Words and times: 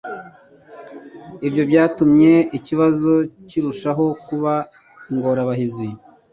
Ibyo 1.47 1.63
byatumye 1.69 2.33
ikibazo 2.57 3.11
kirushaho 3.47 4.05
kuba 4.25 4.53
ingorabahizi 5.11 5.89